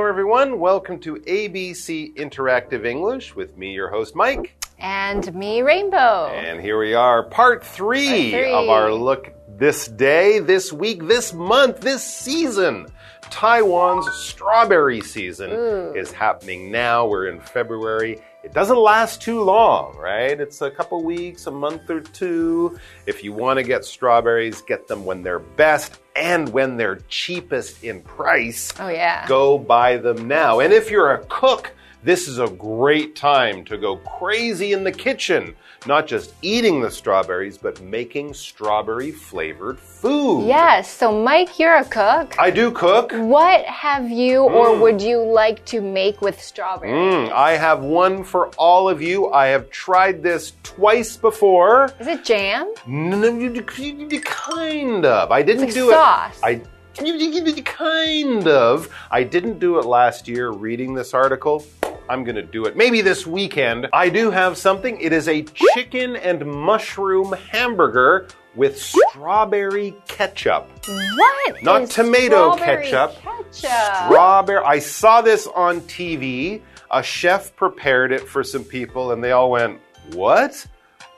[0.00, 0.58] everyone.
[0.58, 4.56] Welcome to ABC Interactive English with me, your host, Mike.
[4.78, 6.28] And me, Rainbow.
[6.28, 8.52] And here we are, part three, Part three.
[8.52, 12.86] of our look this day, this week, this month, this season.
[13.30, 15.92] Taiwan's strawberry season Ooh.
[15.94, 17.06] is happening now.
[17.06, 18.18] We're in February.
[18.42, 20.38] It doesn't last too long, right?
[20.40, 22.76] It's a couple weeks, a month or two.
[23.06, 27.84] If you want to get strawberries, get them when they're best and when they're cheapest
[27.84, 28.72] in price.
[28.80, 29.28] Oh, yeah.
[29.28, 30.58] Go buy them now.
[30.58, 34.92] And if you're a cook, this is a great time to go crazy in the
[34.92, 35.54] kitchen.
[35.86, 40.46] Not just eating the strawberries, but making strawberry flavored food.
[40.46, 42.36] Yes, so Mike, you're a cook.
[42.38, 43.12] I do cook.
[43.12, 46.92] What have you or would you like to make with strawberries?
[47.28, 49.30] Mm, I have one for all of you.
[49.32, 51.92] I have tried this twice before.
[51.98, 52.72] Is it jam?
[52.86, 53.18] No,
[54.24, 55.30] kind of.
[55.30, 56.38] I didn't It's do sauce.
[56.38, 56.44] it.
[56.44, 56.62] I
[57.64, 58.88] kind of.
[59.10, 60.50] I didn't do it last year.
[60.50, 61.64] Reading this article,
[62.08, 63.88] I'm going to do it maybe this weekend.
[63.92, 65.00] I do have something.
[65.00, 65.42] It is a
[65.74, 70.68] chicken and mushroom hamburger with strawberry ketchup.
[70.86, 71.62] What?
[71.62, 73.16] Not tomato strawberry ketchup.
[73.22, 74.04] Ketchup.
[74.06, 74.64] Strawberry.
[74.64, 76.60] I saw this on TV.
[76.90, 79.80] A chef prepared it for some people, and they all went,
[80.12, 80.66] "What?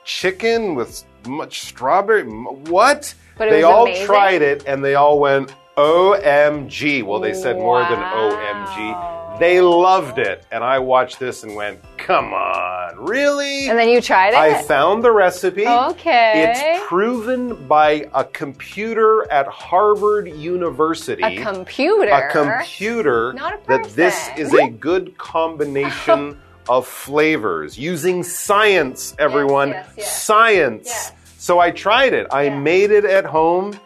[0.05, 2.23] Chicken with much strawberry?
[2.23, 4.05] What?" But they all amazing?
[4.05, 9.24] tried it, and they all went, "OMG!" Well, they said more than OMG.
[9.39, 13.99] They loved it, and I watched this and went, "Come on, really?" and then you
[14.01, 14.35] tried it?
[14.37, 15.67] I found the recipe.
[15.67, 16.45] Okay.
[16.47, 21.21] It's proven by a computer at Harvard University.
[21.21, 22.09] a computer.
[22.11, 23.81] A computer Not a person.
[23.83, 26.39] that this is a good combination
[26.69, 29.69] of flavors using science, everyone.
[29.69, 30.23] yes, yes.
[30.23, 30.85] Science.
[30.87, 31.11] Yes.
[31.37, 32.27] So I tried it.
[32.31, 33.77] I made it at home.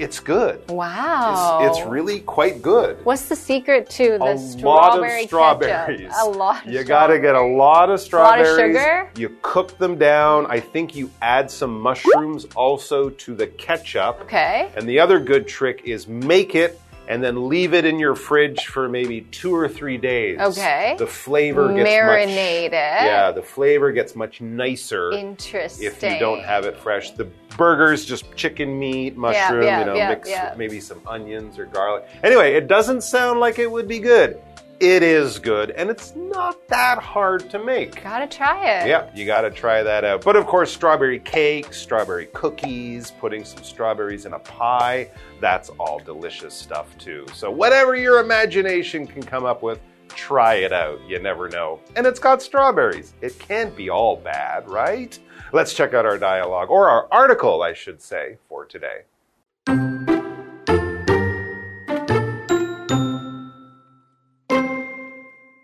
[0.00, 0.66] It's good.
[0.70, 1.58] Wow.
[1.62, 3.04] It's, it's really quite good.
[3.04, 6.00] What's the secret to the a strawberry lot of strawberries.
[6.00, 6.12] ketchup?
[6.22, 6.66] A lot.
[6.66, 8.48] Of You got to get a lot of strawberries.
[8.48, 9.10] A lot of sugar?
[9.16, 10.46] You cook them down.
[10.46, 14.22] I think you add some mushrooms also to the ketchup.
[14.22, 14.72] Okay.
[14.74, 18.66] And the other good trick is make it and then leave it in your fridge
[18.66, 20.38] for maybe two or three days.
[20.38, 20.94] Okay.
[20.96, 22.70] The flavor gets marinated.
[22.70, 25.88] much, Yeah, the flavor gets much nicer Interesting.
[25.88, 27.10] if you don't have it fresh.
[27.10, 27.24] The
[27.56, 30.54] burgers just chicken meat, mushroom, yeah, you know, yeah, mix yeah.
[30.56, 32.06] maybe some onions or garlic.
[32.22, 34.40] Anyway, it doesn't sound like it would be good.
[34.80, 38.02] It is good, and it's not that hard to make.
[38.02, 38.88] Gotta try it.
[38.88, 40.24] Yeah, you got to try that out.
[40.24, 45.98] But of course, strawberry cake, strawberry cookies, putting some strawberries in a pie, that's all
[45.98, 47.26] delicious stuff too.
[47.34, 50.98] So, whatever your imagination can come up with, try it out.
[51.06, 51.80] You never know.
[51.94, 53.12] And it's got strawberries.
[53.20, 55.18] It can't be all bad, right?
[55.52, 59.02] Let's check out our dialogue, or our article, I should say, for today.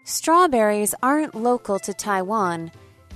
[0.08, 2.70] Strawberries aren't local to Taiwan.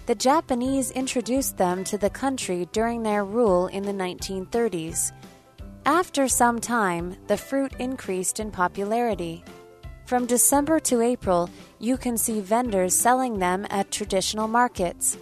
[0.07, 5.13] The Japanese introduced them to the country during their rule in the 1930s.
[5.87, 9.45] After some time, the fruit increased in popularity.
[10.05, 11.49] From December to April,
[11.79, 15.17] you can see vendors selling them at traditional markets.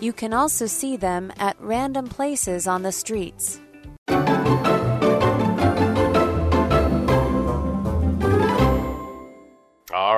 [0.00, 3.60] You can also see them at random places on the streets.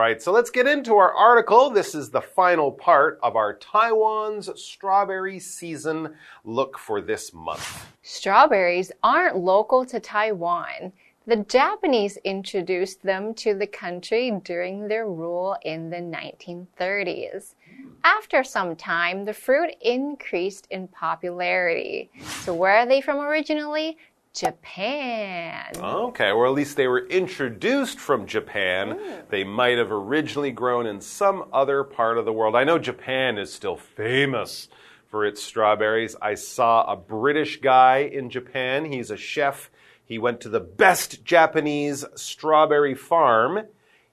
[0.07, 1.69] Right, so let's get into our article.
[1.69, 7.87] This is the final part of our Taiwan's strawberry season look for this month.
[8.03, 10.93] Strawberries aren't local to Taiwan.
[11.27, 17.57] The Japanese introduced them to the country during their rule in the 1930s.
[18.05, 22.13] After some time, the fruit increased in popularity.
[22.45, 23.99] So, where are they from originally?
[24.37, 25.65] Japan.
[25.77, 28.99] Okay, or at least they were introduced from Japan.
[28.99, 29.29] Mm.
[29.31, 32.55] They might have originally grown in some other part of the world.
[32.55, 34.69] I know Japan is still famous
[35.09, 36.17] for its strawberries.
[36.21, 38.85] I saw a British guy in Japan.
[38.85, 39.71] He's a chef.
[40.05, 43.63] He went to the best Japanese strawberry farm.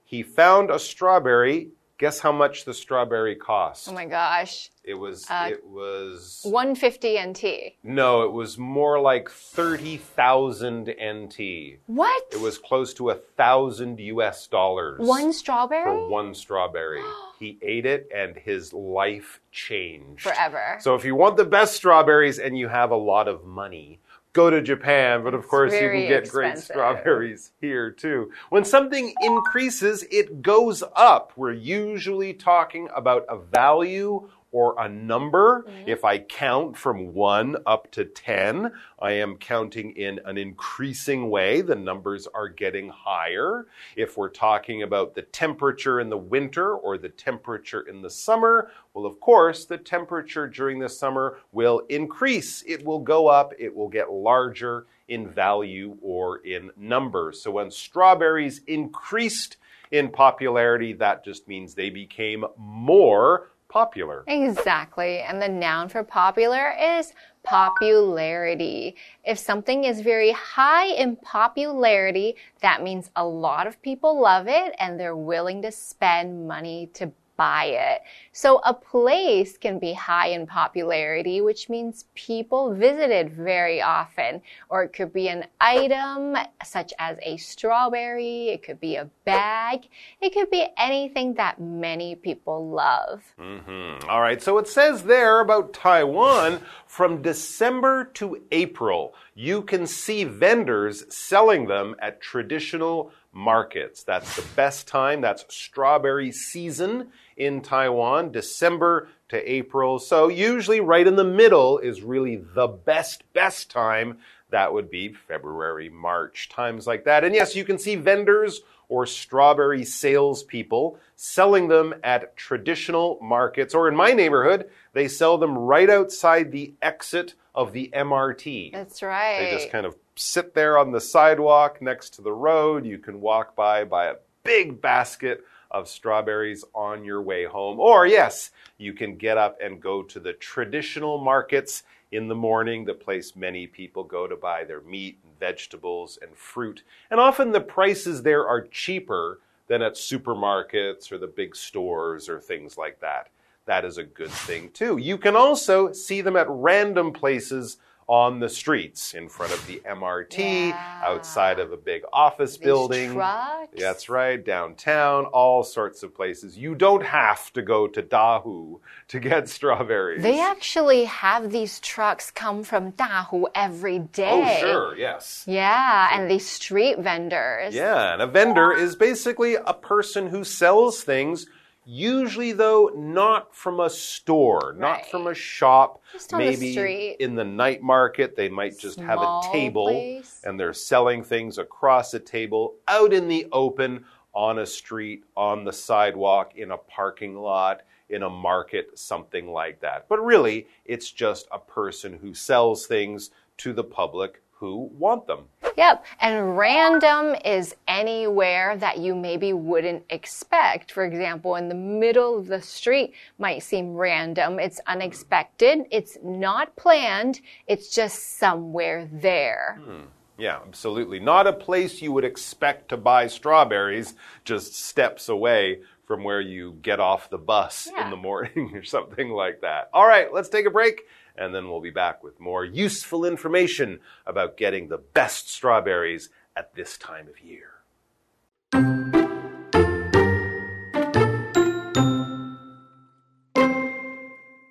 [0.04, 1.68] He found a strawberry.
[1.96, 3.88] Guess how much the strawberry cost?
[3.88, 4.70] Oh my gosh.
[4.82, 7.44] It was Uh, it was 150 NT.
[7.84, 11.78] no, it was more like 30,000 NT.
[11.86, 12.24] What?
[12.32, 15.84] It was close to a thousand US dollars one strawberry?
[15.84, 17.02] for one strawberry.
[17.38, 20.22] he ate it and his life changed.
[20.22, 20.78] Forever.
[20.80, 24.00] So if you want the best strawberries and you have a lot of money,
[24.34, 25.24] go to Japan.
[25.24, 28.30] But of course, you can get great strawberries here too.
[28.50, 31.32] When something increases, it goes up.
[31.36, 35.66] We're usually talking about a value or a number.
[35.66, 35.88] Mm-hmm.
[35.88, 38.70] If I count from 1 up to 10,
[39.00, 41.60] I am counting in an increasing way.
[41.60, 43.66] The numbers are getting higher.
[43.96, 48.70] If we're talking about the temperature in the winter or the temperature in the summer,
[48.94, 52.62] well, of course, the temperature during the summer will increase.
[52.64, 53.52] It will go up.
[53.58, 57.42] It will get larger in value or in numbers.
[57.42, 59.56] So when strawberries increased
[59.90, 64.22] in popularity, that just means they became more popular.
[64.28, 65.18] Exactly.
[65.18, 67.12] And the noun for popular is
[67.42, 68.94] popularity.
[69.24, 74.76] If something is very high in popularity, that means a lot of people love it
[74.78, 78.02] and they're willing to spend money to buy it.
[78.32, 84.42] So a place can be high in popularity, which means people visit it very often.
[84.68, 88.48] Or it could be an item such as a strawberry.
[88.48, 89.88] It could be a bag.
[90.20, 93.22] It could be anything that many people love.
[93.38, 94.08] Mm -hmm.
[94.08, 94.42] All right.
[94.42, 101.66] So it says there about Taiwan from December to April, you can see vendors selling
[101.66, 104.02] them at traditional markets.
[104.02, 105.20] That's the best time.
[105.20, 109.98] That's strawberry season in Taiwan, December to April.
[109.98, 114.18] So usually right in the middle is really the best, best time.
[114.50, 117.24] That would be February, March, times like that.
[117.24, 123.88] And yes, you can see vendors or strawberry salespeople selling them at traditional markets, or
[123.88, 128.72] in my neighborhood, they sell them right outside the exit of the MRT.
[128.72, 129.38] That's right.
[129.40, 132.84] They just kind of sit there on the sidewalk next to the road.
[132.84, 137.80] You can walk by, buy a big basket of strawberries on your way home.
[137.80, 141.82] Or, yes, you can get up and go to the traditional markets
[142.14, 146.36] in the morning, the place many people go to buy their meat and vegetables and
[146.36, 146.84] fruit.
[147.10, 152.40] And often the prices there are cheaper than at supermarkets or the big stores or
[152.40, 153.30] things like that.
[153.66, 154.98] That is a good thing too.
[154.98, 159.80] You can also see them at random places on the streets in front of the
[159.86, 161.00] MRT, yeah.
[161.04, 163.12] outside of a big office These building.
[163.14, 163.72] Trucks.
[163.78, 166.56] That's right, downtown, all sorts of places.
[166.56, 170.22] You don't have to go to Dahu to get strawberries.
[170.22, 174.60] They actually have these trucks come from Dahu every day.
[174.60, 175.44] Oh, sure, yes.
[175.46, 177.74] Yeah, and these street vendors.
[177.74, 181.46] Yeah, and a vendor is basically a person who sells things
[181.86, 184.78] Usually, though, not from a store, right.
[184.78, 186.02] not from a shop.
[186.32, 190.40] Maybe the in the night market, they might just Small have a table place.
[190.44, 194.04] and they're selling things across a table out in the open,
[194.34, 199.80] on a street, on the sidewalk, in a parking lot, in a market, something like
[199.80, 200.06] that.
[200.08, 205.44] But really, it's just a person who sells things to the public who want them.
[205.76, 210.92] Yep, and random is anywhere that you maybe wouldn't expect.
[210.92, 214.58] For example, in the middle of the street might seem random.
[214.60, 215.86] It's unexpected.
[215.90, 217.40] It's not planned.
[217.66, 219.80] It's just somewhere there.
[219.84, 220.02] Hmm.
[220.36, 221.20] Yeah, absolutely.
[221.20, 224.14] Not a place you would expect to buy strawberries,
[224.44, 228.04] just steps away from where you get off the bus yeah.
[228.04, 229.90] in the morning or something like that.
[229.92, 231.02] All right, let's take a break
[231.36, 236.74] and then we'll be back with more useful information about getting the best strawberries at
[236.74, 237.70] this time of year.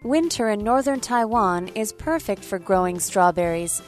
[0.04, 3.82] Winter in northern Taiwan is perfect for growing strawberries.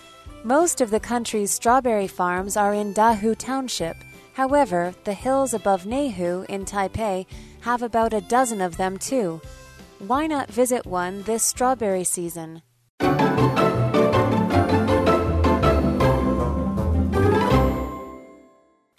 [0.44, 3.96] Most of the country's strawberry farms are in Dahu Township.
[4.34, 7.26] However, the hills above Neihu in Taipei
[7.62, 9.42] have about a dozen of them too.
[10.08, 12.62] Why not visit one this strawberry season?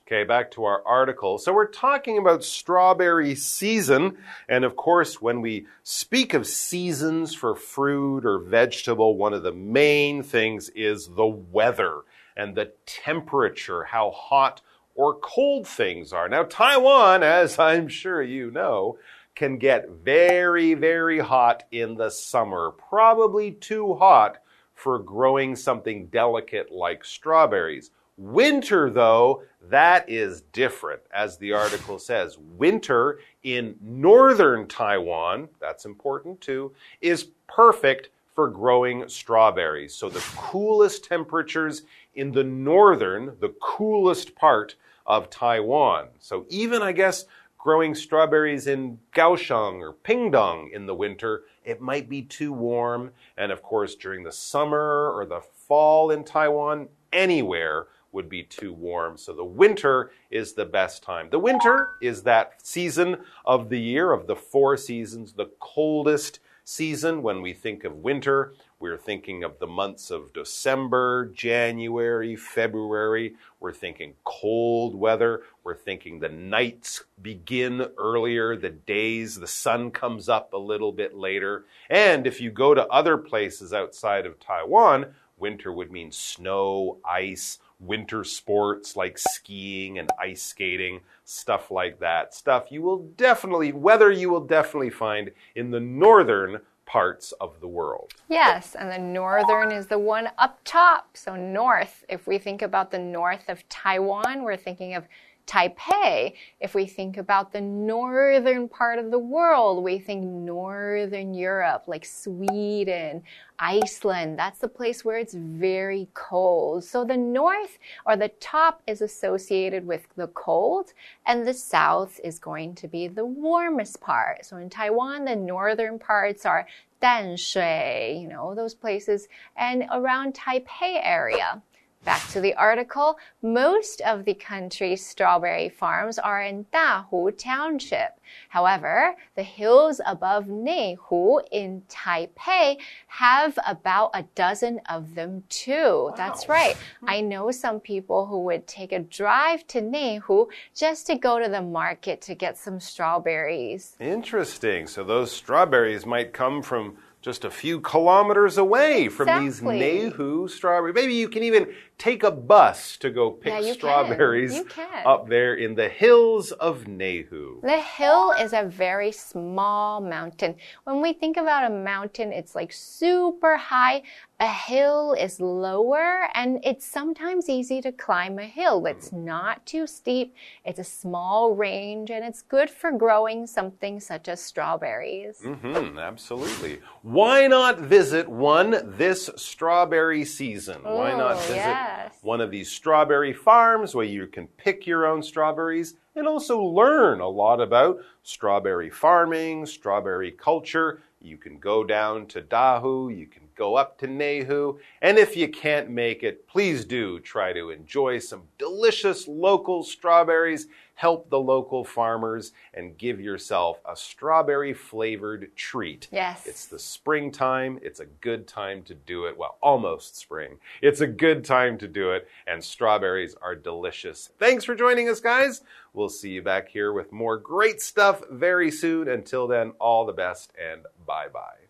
[0.02, 1.38] Okay, back to our article.
[1.38, 4.18] So we're talking about strawberry season.
[4.48, 9.52] And of course, when we speak of seasons for fruit or vegetable, one of the
[9.52, 12.00] main things is the weather
[12.36, 14.60] and the temperature, how hot
[14.96, 16.28] or cold things are.
[16.28, 18.98] Now, Taiwan, as I'm sure you know,
[19.36, 22.72] can get very, very hot in the summer.
[22.72, 24.38] Probably too hot
[24.74, 27.90] for growing something delicate like strawberries.
[28.18, 31.02] Winter, though, that is different.
[31.12, 39.06] As the article says, winter in northern Taiwan, that's important too, is perfect for growing
[39.08, 39.94] strawberries.
[39.94, 41.82] So the coolest temperatures
[42.14, 44.76] in the northern, the coolest part
[45.06, 46.08] of Taiwan.
[46.18, 47.26] So even, I guess,
[47.66, 53.11] growing strawberries in Kaohsiung or Pingdong in the winter, it might be too warm.
[53.37, 58.73] And of course, during the summer or the fall in Taiwan, anywhere would be too
[58.73, 59.18] warm.
[59.18, 61.28] So the winter is the best time.
[61.28, 67.23] The winter is that season of the year, of the four seasons, the coldest season.
[67.23, 73.37] When we think of winter, we're thinking of the months of December, January, February.
[73.61, 75.44] We're thinking cold weather.
[75.62, 81.14] We're thinking the nights begin earlier, the days, the sun comes up a little bit
[81.14, 81.64] later.
[81.88, 87.61] And if you go to other places outside of Taiwan, winter would mean snow, ice,
[87.80, 92.35] winter sports like skiing and ice skating, stuff like that.
[92.35, 97.68] Stuff you will definitely, weather you will definitely find in the northern parts of the
[97.68, 98.12] world.
[98.28, 101.16] Yes, and the northern is the one up top.
[101.16, 105.04] So, north, if we think about the north of Taiwan, we're thinking of
[105.46, 106.34] Taipei.
[106.60, 112.04] If we think about the northern part of the world, we think northern Europe, like
[112.04, 113.22] Sweden,
[113.58, 114.38] Iceland.
[114.38, 116.84] That's the place where it's very cold.
[116.84, 120.92] So the north or the top is associated with the cold,
[121.26, 124.44] and the south is going to be the warmest part.
[124.44, 126.66] So in Taiwan, the northern parts are
[127.02, 131.62] Danshui, you know, those places, and around Taipei area.
[132.06, 133.18] Back to the article.
[133.42, 138.20] Most of the country's strawberry farms are in Dahu Township.
[138.48, 142.76] However, the hills above Neihu in Taipei
[143.08, 146.10] have about a dozen of them too.
[146.10, 146.14] Wow.
[146.16, 146.76] That's right.
[147.08, 150.46] I know some people who would take a drive to Neihu
[150.76, 153.96] just to go to the market to get some strawberries.
[153.98, 154.86] Interesting.
[154.86, 159.80] So those strawberries might come from just a few kilometers away from exactly.
[159.80, 160.95] these Neihu strawberries.
[160.95, 164.62] Maybe you can even take a bus to go pick yeah, strawberries
[165.04, 167.61] up there in the hills of Neihu.
[167.62, 170.54] The hill is a very small mountain.
[170.85, 174.04] When we think about a mountain, it's like super high.
[174.38, 178.84] A hill is lower and it's sometimes easy to climb a hill.
[178.84, 180.34] It's not too steep.
[180.64, 185.40] It's a small range and it's good for growing something such as strawberries.
[185.40, 186.80] Mm -hmm, absolutely.
[187.02, 190.82] Why not visit one this strawberry season?
[190.82, 195.22] Why not visit yeah one of these strawberry farms where you can pick your own
[195.22, 201.00] strawberries and also learn a lot about strawberry farming, strawberry culture.
[201.20, 205.48] You can go down to Dahu, you can go up to Neihu, and if you
[205.48, 211.84] can't make it, please do try to enjoy some delicious local strawberries help the local
[211.84, 216.08] farmers, and give yourself a strawberry flavored treat.
[216.10, 216.46] Yes.
[216.46, 217.78] It's the springtime.
[217.82, 219.36] It's a good time to do it.
[219.38, 220.58] Well, almost spring.
[220.82, 224.30] It's a good time to do it, and strawberries are delicious.
[224.38, 225.60] Thanks for joining us, guys.
[225.92, 229.08] We'll see you back here with more great stuff very soon.
[229.08, 231.65] Until then, all the best and bye bye.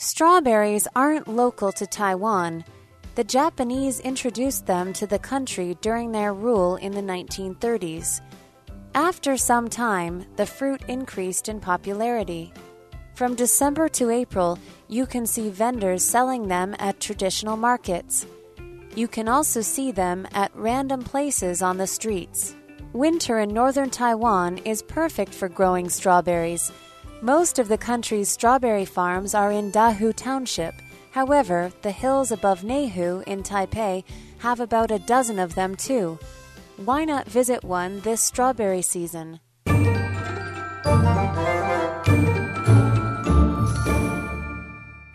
[0.00, 2.64] Strawberries aren't local to Taiwan.
[3.16, 8.20] The Japanese introduced them to the country during their rule in the 1930s.
[8.94, 12.52] After some time, the fruit increased in popularity.
[13.16, 18.24] From December to April, you can see vendors selling them at traditional markets.
[18.94, 22.54] You can also see them at random places on the streets.
[22.92, 26.70] Winter in northern Taiwan is perfect for growing strawberries.
[27.22, 30.72] Most of the country's strawberry farms are in Dahu Township.
[31.10, 34.04] However, the hills above Neihu in Taipei
[34.38, 36.16] have about a dozen of them too.
[36.76, 39.40] Why not visit one this strawberry season?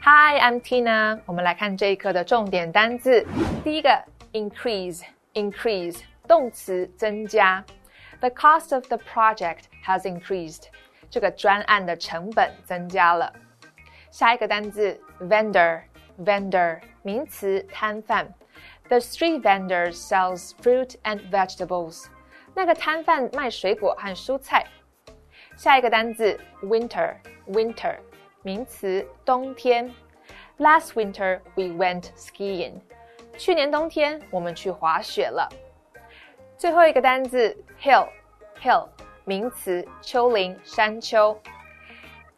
[0.01, 1.21] Hi, I'm tina
[8.23, 10.69] the cost of the project has increased.
[11.12, 13.32] 这个专案的成本增加了。
[14.10, 18.34] 下一个单字，vendor。vendor 名词摊贩。
[18.88, 22.06] The street vendor sells fruit and vegetables。
[22.54, 24.66] 那个摊贩卖水果和蔬菜。
[25.56, 27.14] 下一个单词 winter
[27.46, 27.98] winter
[28.42, 29.94] 名词冬天。
[30.58, 32.80] Last winter we went skiing。
[33.36, 35.48] 去年冬天我们去滑雪了。
[36.56, 38.08] 最后一个单词 hill
[38.60, 38.88] hill
[39.24, 41.38] 名词丘陵山丘。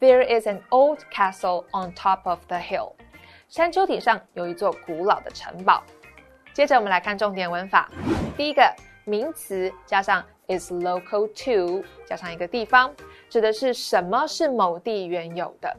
[0.00, 2.92] There is an old castle on top of the hill。
[3.48, 5.82] 山丘顶上有一座古老的城堡。
[6.52, 7.90] 接着我们来看重点文法。
[8.36, 12.92] 第一个名词加上 is local to，加上一个地方，
[13.28, 15.76] 指的是什么是某地原有的。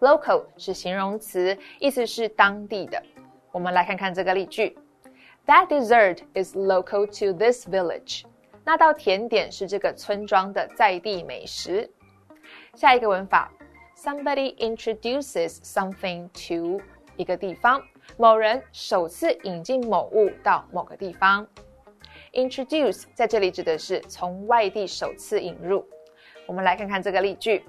[0.00, 3.02] local 是形容词，意思是当地的。
[3.50, 4.76] 我们来看看这个例句：
[5.46, 8.24] That dessert is local to this village。
[8.67, 11.89] 那道甜点是这个村庄的在地美食。
[12.75, 13.49] 下一个文法。
[13.95, 16.83] Somebody introduces something to
[17.15, 17.81] 一个地方，
[18.17, 21.47] 某人首次引进某物到某个地方。
[22.33, 25.87] Introduce 在这里指的是从外地首次引入。
[26.45, 27.63] 我们来看看这个例句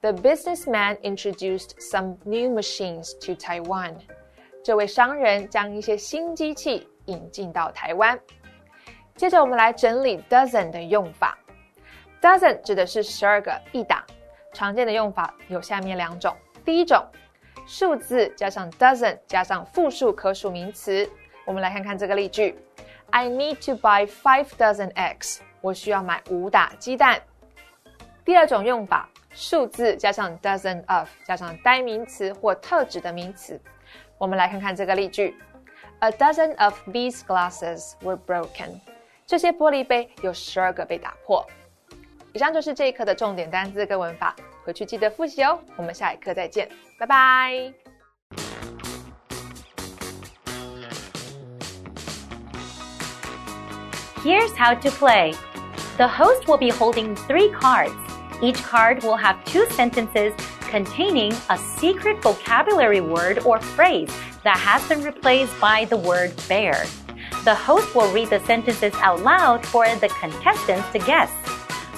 [0.00, 3.96] ：The businessman introduced some new machines to Taiwan。
[4.64, 8.18] 这位商人将一些新机器引进到台湾。
[9.14, 11.38] 接着，我们来整理 dozen 的用法。
[12.20, 14.04] dozen 指的是十二个一打，
[14.52, 16.36] 常见的用法有下面两种。
[16.64, 17.04] 第一种，
[17.66, 21.08] 数字加上 dozen 加上复数可数名词。
[21.44, 22.58] 我们来看看这个例句
[23.10, 25.38] ：I need to buy five dozen eggs。
[25.60, 27.20] 我需要买五打鸡蛋。
[28.24, 33.60] 第二种用法，数字加上 dozen of 加上代名词或特指的名词。
[34.18, 35.36] 我们来看看这个例句
[35.98, 38.80] ：A dozen of these glasses were broken。
[39.31, 41.45] 这些玻璃杯有十二个被打破。
[42.33, 45.59] 以上就是这一课的重点单词跟文法，回去记得复习哦。
[45.75, 46.69] 我们下一课再见，
[46.99, 47.73] 拜拜。
[54.23, 55.33] Here's how to play.
[55.97, 57.95] The host will be holding three cards.
[58.41, 60.33] Each card will have two sentences
[60.69, 64.11] containing a secret vocabulary word or phrase
[64.43, 66.85] that has been replaced by the word bear.
[67.44, 71.30] The host will read the sentences out loud for the contestants to guess.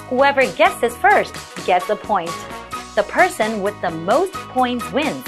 [0.09, 1.35] Whoever guesses first
[1.65, 2.31] gets a point.
[2.95, 5.23] The person with the most points wins.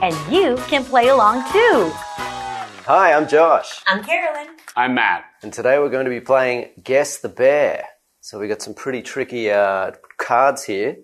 [0.00, 1.90] And you can play along too.
[2.86, 3.82] Hi, I'm Josh.
[3.86, 4.48] I'm Carolyn.
[4.76, 5.24] I'm Matt.
[5.42, 7.84] And today we're going to be playing Guess the Bear.
[8.20, 10.96] So we got some pretty tricky uh, cards here.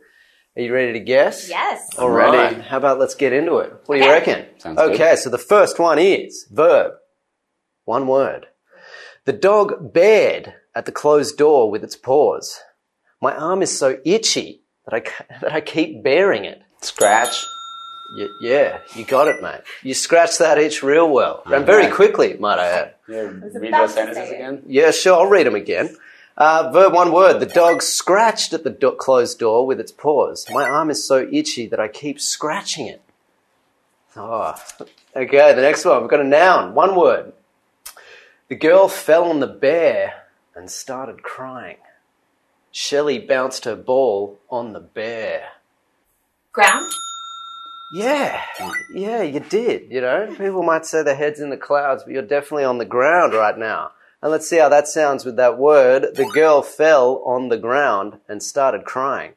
[0.57, 1.51] Are you ready to guess?
[1.51, 1.95] Yes.
[1.97, 2.33] Alrighty.
[2.33, 2.61] Right.
[2.63, 3.75] How about let's get into it?
[3.85, 4.13] What do you Okay.
[4.33, 4.61] reckon?
[4.61, 4.95] Sounds good.
[4.95, 6.93] okay, so the first one is verb.
[7.87, 8.47] One word.
[9.25, 12.61] The dog bared at the closed door with its paws.
[13.23, 16.61] My arm is so itchy that I, that I keep bearing it.
[16.83, 17.45] Scratch.
[18.19, 19.61] Y- yeah, you got it, mate.
[19.83, 21.43] You scratched that itch real well.
[21.47, 21.95] And very Alright.
[21.95, 22.95] quickly, might I add.
[23.09, 24.63] Yeah, read about those sentences again.
[24.67, 25.97] Yeah, sure, I'll read them again.
[26.37, 27.39] Uh, verb one word.
[27.41, 30.45] The dog scratched at the do- closed door with its paws.
[30.51, 33.01] My arm is so itchy that I keep scratching it.
[34.17, 34.55] Oh,
[35.15, 36.01] okay, the next one.
[36.01, 36.75] We've got a noun.
[36.75, 37.33] One word.
[38.49, 40.23] The girl fell on the bear
[40.55, 41.79] and started crying.
[42.71, 45.49] Shelley bounced her ball on the bear.
[46.53, 46.93] Ground.
[47.93, 48.41] Yeah,
[48.95, 49.91] yeah, you did.
[49.91, 52.85] You know, people might say their head's in the clouds, but you're definitely on the
[52.85, 53.91] ground right now.
[54.23, 56.15] And let's see how that sounds with that word.
[56.15, 59.33] The girl fell on the ground and started crying.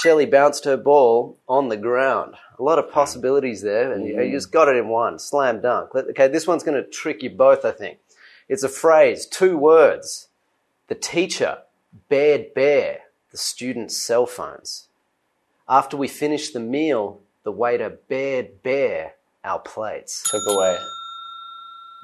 [0.00, 2.34] Shelley bounced her ball on the ground.
[2.58, 4.32] A lot of possibilities there, and you, you mm.
[4.32, 5.18] just got it in one.
[5.18, 5.94] Slam dunk.
[5.94, 7.98] Okay, this one's going to trick you both, I think.
[8.48, 10.28] It's a phrase, two words.
[10.88, 11.58] The teacher
[12.08, 14.88] bared bare the students' cell phones.
[15.68, 20.22] After we finished the meal, the waiter bared bare our plates.
[20.30, 20.78] Took away.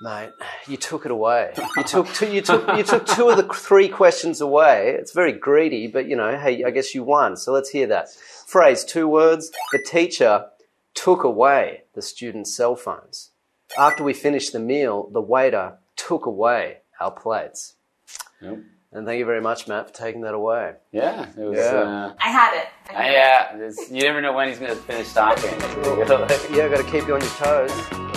[0.03, 0.31] Mate,
[0.67, 1.53] you took it away.
[1.77, 4.97] You took two, you took you took two of the three questions away.
[4.99, 7.37] It's very greedy, but you know, hey, I guess you won.
[7.37, 8.11] So let's hear that
[8.47, 8.83] phrase.
[8.83, 9.51] Two words.
[9.73, 10.47] The teacher
[10.95, 13.31] took away the students' cell phones.
[13.79, 15.75] After we finished the meal, the waiter
[16.07, 17.75] took away our plates.
[18.41, 18.59] Yep.
[18.93, 20.75] And thank you very much, Matt, for taking that away.
[20.91, 21.57] Yeah, it was.
[21.57, 21.65] Yeah.
[21.65, 22.69] Uh, I had it.
[22.93, 25.51] yeah, it's, you never know when he's going to finish talking.
[26.57, 28.10] Yeah, got to keep you on your toes.